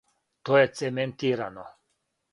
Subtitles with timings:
[0.49, 1.67] То је цементирано.